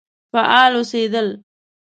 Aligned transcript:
فعال 0.33 0.71
اوسېدل. 0.77 1.27